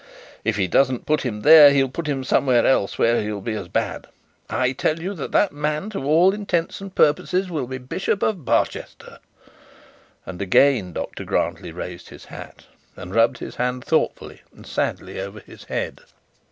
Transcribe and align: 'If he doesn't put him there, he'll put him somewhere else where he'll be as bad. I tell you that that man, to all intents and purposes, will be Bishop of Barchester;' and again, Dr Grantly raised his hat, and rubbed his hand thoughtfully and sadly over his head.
'If 0.43 0.55
he 0.55 0.67
doesn't 0.67 1.05
put 1.05 1.21
him 1.21 1.41
there, 1.41 1.69
he'll 1.71 1.87
put 1.87 2.07
him 2.07 2.23
somewhere 2.23 2.65
else 2.65 2.97
where 2.97 3.21
he'll 3.21 3.39
be 3.39 3.53
as 3.53 3.67
bad. 3.67 4.07
I 4.49 4.71
tell 4.71 4.99
you 4.99 5.13
that 5.13 5.31
that 5.33 5.51
man, 5.51 5.91
to 5.91 6.03
all 6.05 6.33
intents 6.33 6.81
and 6.81 6.95
purposes, 6.95 7.51
will 7.51 7.67
be 7.67 7.77
Bishop 7.77 8.23
of 8.23 8.43
Barchester;' 8.43 9.19
and 10.25 10.41
again, 10.41 10.91
Dr 10.91 11.23
Grantly 11.23 11.71
raised 11.71 12.09
his 12.09 12.25
hat, 12.25 12.65
and 12.95 13.13
rubbed 13.13 13.37
his 13.37 13.57
hand 13.57 13.85
thoughtfully 13.85 14.41
and 14.55 14.65
sadly 14.65 15.19
over 15.21 15.39
his 15.41 15.65
head. 15.65 15.99